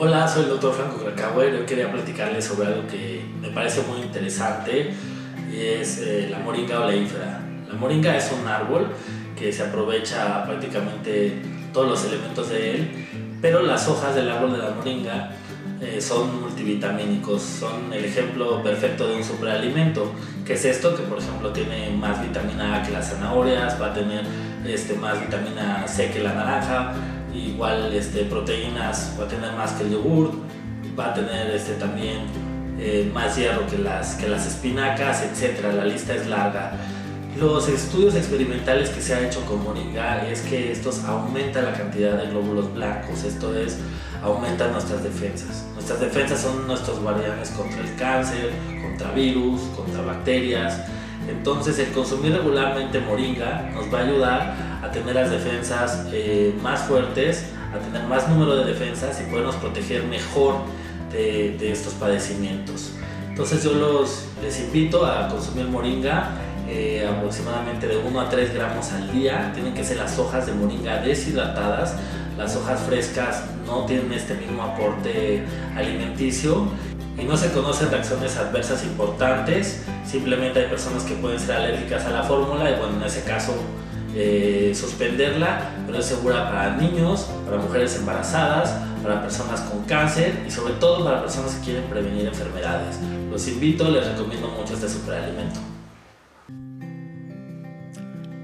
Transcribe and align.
Hola, 0.00 0.26
soy 0.26 0.44
el 0.44 0.48
doctor 0.48 0.74
Franco 0.74 0.96
Krakauer. 0.96 1.54
Hoy 1.54 1.66
quería 1.66 1.92
platicarles 1.92 2.44
sobre 2.44 2.66
algo 2.66 2.88
que 2.88 3.24
me 3.40 3.50
parece 3.50 3.82
muy 3.82 4.00
interesante 4.00 4.92
y 5.52 5.60
es 5.60 5.98
eh, 5.98 6.26
la 6.28 6.40
moringa 6.40 6.80
oleífera. 6.80 7.40
La 7.68 7.74
moringa 7.74 8.16
es 8.16 8.32
un 8.32 8.48
árbol 8.48 8.88
que 9.38 9.52
se 9.52 9.62
aprovecha 9.62 10.44
prácticamente 10.44 11.40
todos 11.72 11.88
los 11.88 12.04
elementos 12.06 12.48
de 12.48 12.74
él, 12.74 13.06
pero 13.40 13.62
las 13.62 13.86
hojas 13.88 14.16
del 14.16 14.30
árbol 14.30 14.52
de 14.52 14.58
la 14.58 14.70
moringa 14.70 15.30
eh, 15.80 16.00
son 16.00 16.40
multivitamínicos, 16.40 17.40
son 17.42 17.92
el 17.92 18.04
ejemplo 18.04 18.62
perfecto 18.62 19.06
de 19.08 19.16
un 19.16 19.24
superalimento. 19.24 20.12
¿Qué 20.44 20.54
es 20.54 20.64
esto? 20.64 20.96
Que 20.96 21.02
por 21.04 21.18
ejemplo 21.18 21.52
tiene 21.52 21.90
más 21.90 22.20
vitamina 22.20 22.76
A 22.76 22.82
que 22.82 22.90
las 22.90 23.10
zanahorias, 23.10 23.80
va 23.80 23.92
a 23.92 23.94
tener 23.94 24.24
este, 24.66 24.94
más 24.94 25.20
vitamina 25.20 25.86
C 25.86 26.10
que 26.10 26.20
la 26.20 26.34
naranja, 26.34 26.94
igual 27.34 27.92
este, 27.94 28.24
proteínas 28.24 29.14
va 29.18 29.24
a 29.24 29.28
tener 29.28 29.52
más 29.52 29.72
que 29.72 29.84
el 29.84 29.90
yogur, 29.90 30.32
va 30.98 31.10
a 31.10 31.14
tener 31.14 31.50
este, 31.50 31.74
también 31.74 32.26
eh, 32.80 33.10
más 33.12 33.36
hierro 33.36 33.66
que 33.66 33.78
las, 33.78 34.14
que 34.14 34.28
las 34.28 34.46
espinacas, 34.46 35.22
etc. 35.22 35.74
La 35.74 35.84
lista 35.84 36.14
es 36.14 36.26
larga. 36.26 36.72
Los 37.36 37.68
estudios 37.68 38.16
experimentales 38.16 38.90
que 38.90 39.00
se 39.00 39.14
ha 39.14 39.26
hecho 39.26 39.44
con 39.44 39.62
moringa 39.62 40.28
es 40.28 40.40
que 40.40 40.72
estos 40.72 41.04
aumentan 41.04 41.66
la 41.66 41.72
cantidad 41.72 42.16
de 42.16 42.30
glóbulos 42.30 42.72
blancos, 42.74 43.22
esto 43.22 43.56
es, 43.56 43.78
aumentan 44.22 44.72
nuestras 44.72 45.04
defensas. 45.04 45.64
Nuestras 45.74 46.00
defensas 46.00 46.40
son 46.40 46.66
nuestros 46.66 47.00
guardianes 47.00 47.50
contra 47.50 47.80
el 47.80 47.94
cáncer, 47.94 48.50
contra 48.82 49.12
virus, 49.12 49.60
contra 49.76 50.02
bacterias. 50.02 50.80
Entonces 51.28 51.78
el 51.78 51.92
consumir 51.92 52.32
regularmente 52.32 52.98
moringa 53.00 53.70
nos 53.72 53.92
va 53.92 54.00
a 54.00 54.02
ayudar 54.02 54.56
a 54.82 54.90
tener 54.90 55.14
las 55.14 55.30
defensas 55.30 56.06
eh, 56.10 56.54
más 56.60 56.80
fuertes, 56.82 57.44
a 57.72 57.78
tener 57.78 58.02
más 58.08 58.28
número 58.28 58.56
de 58.56 58.64
defensas 58.64 59.20
y 59.20 59.30
podernos 59.30 59.54
proteger 59.56 60.04
mejor 60.04 60.56
de, 61.12 61.56
de 61.58 61.70
estos 61.70 61.92
padecimientos. 61.94 62.92
Entonces 63.28 63.62
yo 63.62 63.74
los, 63.74 64.24
les 64.42 64.58
invito 64.58 65.06
a 65.06 65.28
consumir 65.28 65.66
moringa 65.66 66.30
eh, 66.68 67.08
aproximadamente 67.08 67.86
de 67.86 67.96
1 67.96 68.20
a 68.20 68.28
3 68.28 68.52
gramos 68.52 68.92
al 68.92 69.10
día. 69.10 69.50
Tienen 69.54 69.72
que 69.72 69.82
ser 69.82 69.96
las 69.96 70.18
hojas 70.18 70.46
de 70.46 70.52
moringa 70.52 71.00
deshidratadas. 71.00 71.96
Las 72.36 72.54
hojas 72.56 72.80
frescas 72.80 73.44
no 73.66 73.86
tienen 73.86 74.12
este 74.12 74.34
mismo 74.34 74.62
aporte 74.62 75.42
alimenticio 75.74 76.68
y 77.18 77.24
no 77.24 77.36
se 77.36 77.50
conocen 77.52 77.90
reacciones 77.90 78.36
adversas 78.36 78.84
importantes. 78.84 79.82
Simplemente 80.06 80.60
hay 80.60 80.68
personas 80.68 81.04
que 81.04 81.14
pueden 81.14 81.40
ser 81.40 81.56
alérgicas 81.56 82.04
a 82.04 82.10
la 82.10 82.22
fórmula 82.22 82.70
y 82.70 82.78
bueno, 82.78 82.98
en 82.98 83.02
ese 83.02 83.24
caso 83.24 83.54
eh, 84.14 84.72
suspenderla, 84.74 85.70
pero 85.86 85.98
es 85.98 86.06
segura 86.06 86.50
para 86.50 86.76
niños, 86.76 87.28
para 87.44 87.56
mujeres 87.56 87.96
embarazadas, 87.96 88.74
para 89.02 89.22
personas 89.22 89.60
con 89.62 89.84
cáncer 89.84 90.44
y 90.46 90.50
sobre 90.50 90.74
todo 90.74 91.04
para 91.04 91.22
personas 91.22 91.54
que 91.54 91.64
quieren 91.64 91.84
prevenir 91.84 92.26
enfermedades. 92.26 92.96
Los 93.30 93.48
invito, 93.48 93.88
les 93.90 94.06
recomiendo 94.06 94.48
mucho 94.48 94.74
este 94.74 94.88
superalimento. 94.88 95.60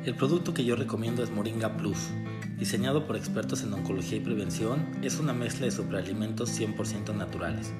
El 0.04 0.14
producto 0.16 0.52
que 0.52 0.66
yo 0.66 0.76
recomiendo 0.76 1.22
es 1.22 1.30
Moringa 1.30 1.78
Plus. 1.78 2.10
Diseñado 2.58 3.06
por 3.06 3.16
expertos 3.16 3.62
en 3.62 3.72
oncología 3.72 4.18
y 4.18 4.20
prevención, 4.20 4.86
es 5.02 5.18
una 5.18 5.32
mezcla 5.32 5.64
de 5.64 5.72
superalimentos 5.72 6.50
100% 6.60 7.14
naturales. 7.14 7.72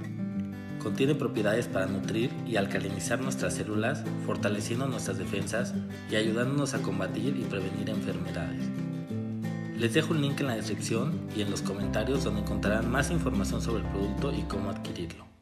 Contiene 0.83 1.15
propiedades 1.15 1.69
para 1.69 1.85
nutrir 1.85 2.31
y 2.47 2.57
alcalinizar 2.57 3.21
nuestras 3.21 3.53
células, 3.53 4.05
fortaleciendo 4.25 4.87
nuestras 4.87 5.19
defensas 5.19 5.75
y 6.11 6.17
ayudándonos 6.17 6.73
a 6.73 6.81
combatir 6.81 7.37
y 7.37 7.45
prevenir 7.45 7.91
enfermedades. 7.91 8.71
Les 9.77 9.93
dejo 9.93 10.15
un 10.15 10.23
link 10.23 10.41
en 10.41 10.47
la 10.47 10.57
descripción 10.57 11.21
y 11.37 11.43
en 11.43 11.51
los 11.51 11.61
comentarios 11.61 12.25
donde 12.25 12.41
encontrarán 12.41 12.91
más 12.91 13.11
información 13.11 13.61
sobre 13.61 13.83
el 13.83 13.91
producto 13.91 14.33
y 14.33 14.41
cómo 14.45 14.71
adquirirlo. 14.71 15.34